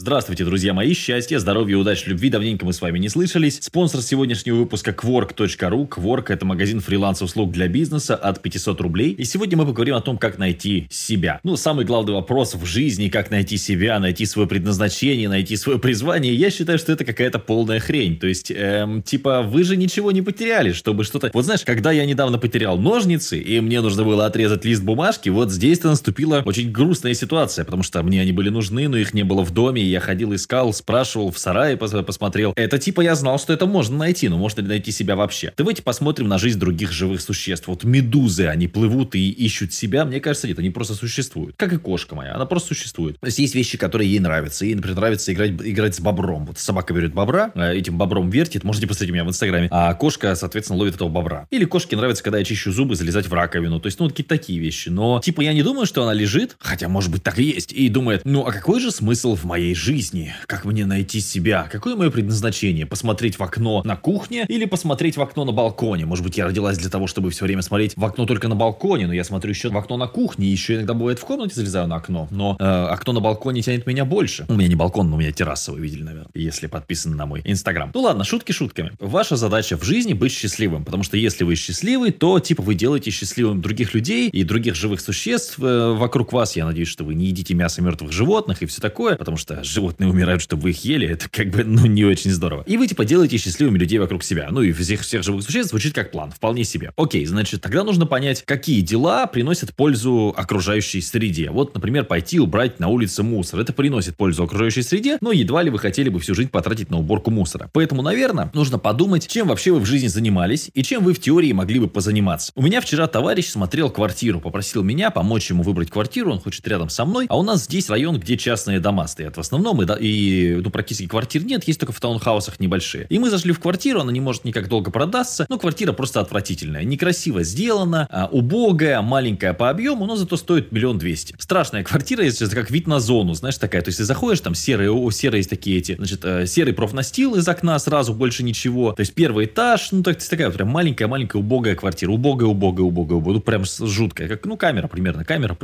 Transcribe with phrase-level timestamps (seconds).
[0.00, 3.58] Здравствуйте, друзья мои, счастья, здоровья, удачи, любви, давненько мы с вами не слышались.
[3.60, 5.88] Спонсор сегодняшнего выпуска Quark.ru.
[5.88, 9.10] Quark– это магазин фриланс-услуг для бизнеса от 500 рублей.
[9.10, 11.40] И сегодня мы поговорим о том, как найти себя.
[11.42, 16.32] Ну, самый главный вопрос в жизни, как найти себя, найти свое предназначение, найти свое призвание.
[16.32, 18.20] Я считаю, что это какая-то полная хрень.
[18.20, 21.32] То есть, эм, типа, вы же ничего не потеряли, чтобы что-то...
[21.34, 25.50] Вот знаешь, когда я недавно потерял ножницы, и мне нужно было отрезать лист бумажки, вот
[25.50, 29.42] здесь-то наступила очень грустная ситуация, потому что мне они были нужны, но их не было
[29.42, 32.52] в доме, я ходил, искал, спрашивал, в сарае посмотрел.
[32.56, 35.52] Это типа я знал, что это можно найти, но можно ли найти себя вообще?
[35.56, 37.68] Давайте посмотрим на жизнь других живых существ.
[37.68, 40.04] Вот медузы, они плывут и ищут себя.
[40.04, 41.56] Мне кажется, нет, они просто существуют.
[41.56, 43.18] Как и кошка моя, она просто существует.
[43.20, 44.64] То есть есть вещи, которые ей нравятся.
[44.64, 46.46] Ей, например, нравится играть, играть с бобром.
[46.46, 50.34] Вот собака берет бобра, э, этим бобром вертит, можете посмотреть меня в инстаграме, а кошка,
[50.34, 51.46] соответственно, ловит этого бобра.
[51.50, 53.80] Или кошке нравится, когда я чищу зубы, залезать в раковину.
[53.80, 54.88] То есть, ну, какие-то такие вещи.
[54.88, 57.88] Но, типа, я не думаю, что она лежит, хотя, может быть, так и есть, и
[57.88, 60.34] думает, ну, а какой же смысл в моей жизни?
[60.46, 61.68] Как мне найти себя?
[61.70, 62.84] Какое мое предназначение?
[62.84, 66.04] Посмотреть в окно на кухне или посмотреть в окно на балконе?
[66.04, 69.06] Может быть, я родилась для того, чтобы все время смотреть в окно только на балконе,
[69.06, 71.96] но я смотрю еще в окно на кухне, еще иногда бывает в комнате залезаю на
[71.96, 74.44] окно, но э, окно на балконе тянет меня больше.
[74.48, 77.42] У меня не балкон, но у меня терраса, вы видели, наверное, если подписаны на мой
[77.44, 77.90] инстаграм.
[77.94, 78.92] Ну ладно, шутки шутками.
[78.98, 83.10] Ваша задача в жизни быть счастливым, потому что если вы счастливы, то типа вы делаете
[83.10, 86.56] счастливым других людей и других живых существ э, вокруг вас.
[86.56, 90.08] Я надеюсь, что вы не едите мясо мертвых животных и все такое, потому что животные
[90.08, 92.64] умирают, чтобы вы их ели, это как бы, ну, не очень здорово.
[92.66, 94.48] И вы, типа, делаете счастливыми людей вокруг себя.
[94.50, 96.92] Ну, и всех, всех живых существ звучит как план, вполне себе.
[96.96, 101.50] Окей, значит, тогда нужно понять, какие дела приносят пользу окружающей среде.
[101.50, 103.60] Вот, например, пойти убрать на улице мусор.
[103.60, 106.98] Это приносит пользу окружающей среде, но едва ли вы хотели бы всю жизнь потратить на
[106.98, 107.70] уборку мусора.
[107.72, 111.52] Поэтому, наверное, нужно подумать, чем вообще вы в жизни занимались и чем вы в теории
[111.52, 112.52] могли бы позаниматься.
[112.54, 116.88] У меня вчера товарищ смотрел квартиру, попросил меня помочь ему выбрать квартиру, он хочет рядом
[116.88, 120.54] со мной, а у нас здесь район, где частные дома стоят в основном, и, и
[120.56, 123.06] ну, практически квартир нет, есть только в таунхаусах небольшие.
[123.08, 126.84] И мы зашли в квартиру, она не может никак долго продаться, но квартира просто отвратительная.
[126.84, 131.34] Некрасиво сделана, а, убогая, маленькая по объему, но зато стоит миллион двести.
[131.38, 133.82] Страшная квартира, если это как вид на зону, знаешь, такая.
[133.82, 137.34] То есть ты заходишь, там серые, о, серые есть такие эти, значит, э, серый профнастил
[137.34, 138.92] из окна сразу, больше ничего.
[138.92, 142.10] То есть первый этаж, ну, так, такая прям маленькая-маленькая убогая квартира.
[142.10, 143.34] Убогая, убогая, убогая, убогая.
[143.34, 144.28] Ну, прям жуткая.
[144.28, 145.24] Как, ну, камера примерно.
[145.24, 145.56] Камера,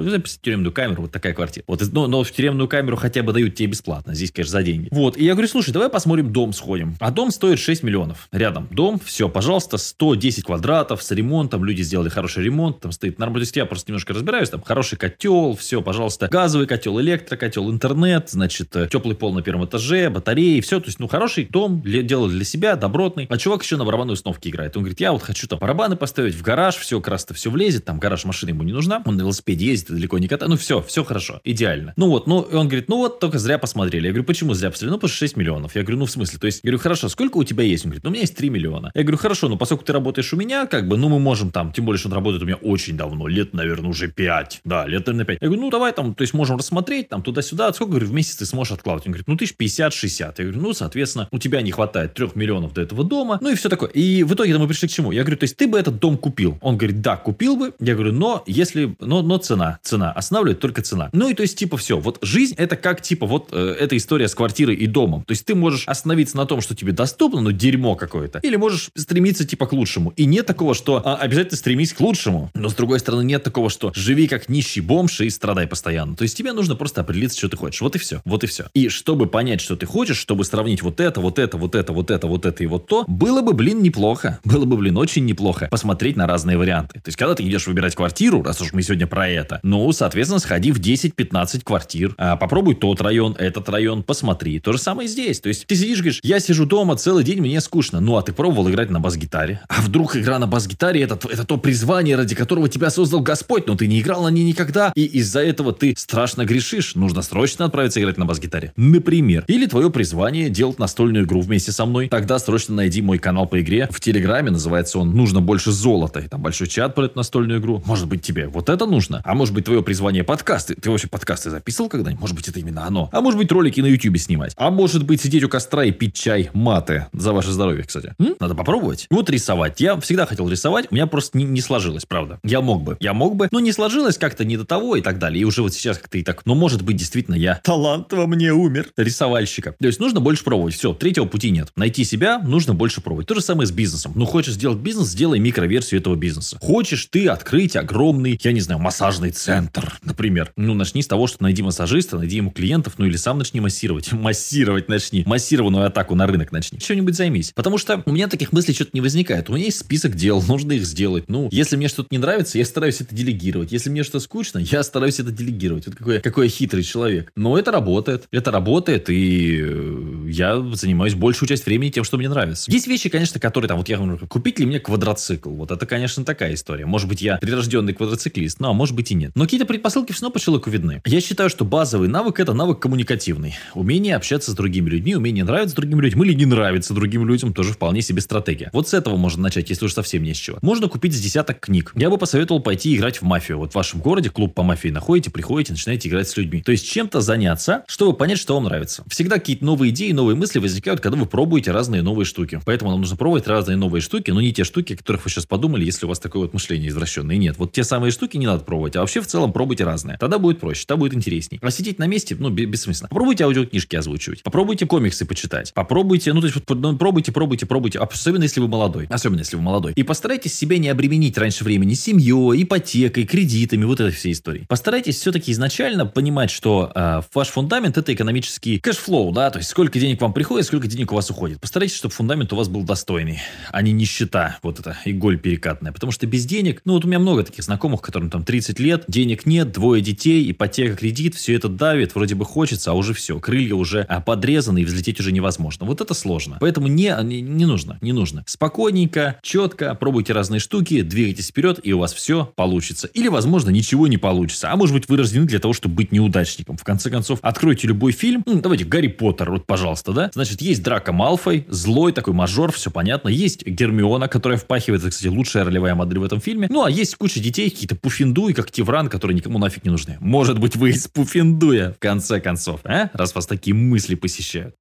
[0.43, 1.65] тюремную камеру, вот такая квартира.
[1.67, 3.84] Вот, но, но в тюремную камеру хотя бы дают тебе бесплатно.
[4.06, 4.89] Здесь, конечно, за деньги.
[4.91, 6.97] Вот, и я говорю, слушай, давай посмотрим дом сходим.
[7.00, 8.28] А дом стоит 6 миллионов.
[8.33, 13.41] Рядом дом, все, пожалуйста, 110 квадратов с ремонтом, люди сделали хороший ремонт, там стоит нормально.
[13.41, 18.31] То есть я просто немножко разбираюсь, там хороший котел, все, пожалуйста, газовый котел, электрокотел, интернет,
[18.31, 20.81] значит, э, теплый пол на первом этаже, батареи, все.
[20.81, 23.27] То есть, ну, хороший дом, делал для себя, добротный.
[23.28, 24.77] А чувак еще на барабанной установке играет.
[24.77, 27.84] Он говорит, я вот хочу там барабаны поставить в гараж, все, как раз-то все влезет,
[27.84, 30.83] там гараж машины ему не нужна, он на велосипеде ездит, далеко не катает, ну, все,
[30.83, 31.93] все хорошо, идеально.
[31.97, 34.07] Ну вот, ну, он говорит, ну вот, только зря посмотрели.
[34.07, 34.93] Я говорю, почему зря посмотрели?
[34.93, 35.75] Ну, потому что 6 миллионов.
[35.75, 36.39] Я говорю, ну в смысле?
[36.39, 37.85] То есть, говорю, хорошо, сколько у тебя есть?
[37.85, 38.91] Он говорит, ну у меня есть 3 миллиона.
[38.95, 41.73] Я говорю, хорошо, ну поскольку ты работаешь у меня, как бы, ну мы можем там,
[41.73, 44.61] тем более, что он работает у меня очень давно, лет, наверное, уже 5.
[44.65, 45.39] Да, лет, наверное, 5.
[45.41, 47.73] Я говорю, ну давай там, то есть можем рассмотреть там туда-сюда.
[47.73, 49.07] Сколько, говорю, в месяц ты сможешь откладывать?
[49.07, 50.35] Он говорит, ну тысяч 50-60.
[50.39, 53.39] Я говорю, ну, соответственно, у тебя не хватает 3 миллионов до этого дома.
[53.41, 53.89] Ну и все такое.
[53.91, 55.13] И в итоге мы пришли к чему?
[55.13, 56.59] Я говорю, то есть ты бы этот дом купил?
[56.61, 57.73] Он говорит, да, купил бы.
[57.81, 61.11] Я говорю, но если, но, но цена, цена, останавливает только цена.
[61.13, 61.99] Ну и то есть, типа, все.
[61.99, 65.25] Вот жизнь это как, типа, вот эта история с квартирой и домом.
[65.25, 68.41] То есть ты можешь остановиться на том, что тебе доступно, но дерьмо какое-то.
[68.41, 70.13] Или можешь стремиться типа к лучшему.
[70.17, 72.51] И нет такого, что а, обязательно стремись к лучшему.
[72.55, 76.17] Но с другой стороны, нет такого, что живи как нищий бомж и страдай постоянно.
[76.17, 77.81] То есть тебе нужно просто определиться, что ты хочешь.
[77.81, 78.21] Вот и все.
[78.25, 78.67] Вот и все.
[78.75, 82.11] И чтобы понять, что ты хочешь, чтобы сравнить вот это, вот это, вот это, вот
[82.11, 84.41] это, вот это и вот то, было бы, блин, неплохо.
[84.45, 87.01] Было бы, блин, очень неплохо посмотреть на разные варианты.
[87.01, 90.39] То есть, когда ты идешь выбирать квартиру, раз уж мы сегодня про это, ну, соответственно,
[90.39, 94.60] сходи в 10-15 квартир, а, попробуй тот район, этот район, посмотри.
[94.60, 95.41] То же самое здесь.
[95.41, 98.00] То есть, ты сидишь, говоришь, я сижу дома целый день, мне скучно.
[98.00, 99.60] Ну, а ты пробовал играть на бас-гитаре?
[99.69, 103.77] А вдруг игра на бас-гитаре это, это то призвание, ради которого тебя создал Господь, но
[103.77, 106.94] ты не играл на ней никогда, и из-за этого ты страшно грешишь.
[106.94, 108.72] Нужно срочно отправиться играть на бас-гитаре.
[108.77, 109.44] Например.
[109.47, 112.08] Или твое призвание делать настольную игру вместе со мной.
[112.08, 113.88] Тогда срочно найди мой канал по игре.
[113.90, 116.20] В Телеграме называется он «Нужно больше золота».
[116.20, 117.82] И там большой чат про эту настольную игру.
[117.87, 119.20] Может быть, тебе вот это нужно?
[119.25, 120.75] А может быть, твое призвание подкасты?
[120.75, 122.20] Ты вообще подкасты записывал когда-нибудь?
[122.20, 123.08] Может быть, это именно оно?
[123.12, 124.53] А может быть, ролики на YouTube снимать?
[124.57, 127.07] А может быть, сидеть у костра и пить чай маты?
[127.13, 128.15] За ваше здоровье, кстати.
[128.19, 128.37] М?
[128.41, 129.07] Надо попробовать.
[129.11, 129.81] Вот рисовать.
[129.81, 132.39] Я всегда хотел рисовать, у меня просто не, не сложилось, правда.
[132.45, 135.19] Я мог бы, я мог бы, но не сложилось как-то не до того и так
[135.19, 135.41] далее.
[135.41, 138.53] И уже вот сейчас как-то и так, ну, может быть, действительно, я талант во мне
[138.53, 138.91] умер.
[138.97, 139.75] Рисовальщика.
[139.81, 140.75] То есть нужно больше пробовать.
[140.75, 141.69] Все, третьего пути нет.
[141.77, 143.27] Найти себя нужно больше пробовать.
[143.27, 144.13] То же самое с бизнесом.
[144.15, 146.59] Ну, хочешь сделать бизнес, сделай микроверсию этого бизнеса.
[146.61, 150.53] Хочешь ты открыть огромный, я не знаю, массажный центр, например.
[150.57, 154.12] Ну, начни с того, что найди массажиста, найди ему клиентов, ну или сам начни массировать.
[154.25, 155.25] Массировать начни.
[155.26, 156.79] Массированную атаку на рынок начни.
[156.79, 157.53] Чем-нибудь займись.
[157.55, 159.49] Потому что у меня таких мыслей что-то не возникает.
[159.49, 161.25] У меня есть список дел, нужно их сделать.
[161.29, 163.73] Ну, если мне что-то не нравится, я стараюсь это делегировать.
[163.73, 165.87] Если мне что-то скучно, я стараюсь это делегировать.
[165.87, 167.32] Вот какой, какой я хитрый человек.
[167.35, 168.29] Но это работает.
[168.31, 172.71] Это работает, и э, я занимаюсь большую часть времени тем, что мне нравится.
[172.71, 175.49] Есть вещи, конечно, которые там, вот я говорю, купить ли мне квадроцикл?
[175.49, 176.85] Вот это, конечно, такая история.
[176.85, 179.32] Может быть, я прирожденный квадроциклист, ну, а может быть и нет.
[179.35, 181.00] Но какие-то предпосылки все равно по человеку видны.
[181.06, 182.81] Я считаю, что базовый навык это навык
[183.14, 183.55] коммуникативный.
[183.75, 187.72] Умение общаться с другими людьми, умение нравиться другим людям или не нравится другим людям, тоже
[187.72, 188.70] вполне себе стратегия.
[188.72, 190.58] Вот с этого можно начать, если уж совсем не с чего.
[190.62, 191.93] Можно купить с десяток книг.
[191.94, 193.58] Я бы посоветовал пойти играть в мафию.
[193.58, 196.62] Вот в вашем городе клуб по мафии находите, приходите, начинаете играть с людьми.
[196.62, 199.05] То есть чем-то заняться, чтобы понять, что вам нравится.
[199.08, 202.61] Всегда какие-то новые идеи, новые мысли возникают, когда вы пробуете разные новые штуки.
[202.64, 205.46] Поэтому нам нужно пробовать разные новые штуки, но не те штуки, о которых вы сейчас
[205.46, 207.37] подумали, если у вас такое вот мышление извращенное.
[207.37, 210.19] Нет, вот те самые штуки не надо пробовать, а вообще в целом пробуйте разные.
[210.19, 211.61] Тогда будет проще, тогда будет интересней.
[211.62, 213.04] А сидеть на месте, ну, бессмысленно.
[213.09, 217.99] Попробуйте аудиокнижки озвучивать, попробуйте комиксы почитать, попробуйте, ну, то есть, вот, ну, пробуйте, пробуйте, пробуйте,
[217.99, 219.93] особенно если вы молодой, особенно если вы молодой.
[219.95, 224.65] И постарайтесь себя не обременить раньше времени семьей, ипотекой, кредитами, вот этой всей истории.
[224.69, 229.71] Постарайтесь все-таки изначально понимать, что э, ваш фундамент это экономический cash flow, да, то есть
[229.71, 231.61] сколько денег вам приходит, сколько денег у вас уходит.
[231.61, 233.41] Постарайтесь, чтобы фундамент у вас был достойный,
[233.71, 235.93] а не нищета, вот это иголь перекатная.
[235.93, 239.05] Потому что без денег, ну вот у меня много таких знакомых, которым там 30 лет,
[239.09, 243.38] денег нет, двое детей, ипотека, кредит, все это давит, вроде бы хочется, а уже все,
[243.38, 245.87] крылья уже а, подрезаны и взлететь уже невозможно.
[245.87, 246.58] Вот это сложно.
[246.61, 248.44] Поэтому не, не, не нужно, не нужно.
[248.46, 253.08] Спокойненько, четко, пробуйте разные штуки, двигайтесь вперед, и у вас все получится.
[253.08, 254.70] Или, возможно, ничего не получится.
[254.70, 256.76] А может быть, вы рождены для того, чтобы быть неудачником.
[256.76, 258.43] В конце концов, откройте любой фильм.
[258.46, 260.31] Давайте, Гарри Поттер, вот, пожалуйста, да?
[260.35, 263.29] Значит, есть Драка Малфой, злой такой мажор, все понятно.
[263.29, 266.69] Есть Гермиона, которая впахивает, это, кстати, лучшая ролевая модель в этом фильме.
[266.70, 270.17] Ну, а есть куча детей, какие-то Пуффинду и как Тивран, которые никому нафиг не нужны.
[270.20, 273.11] Может быть, вы из Пуффиндуя, в конце концов, а?
[273.15, 274.75] Раз вас такие мысли посещают.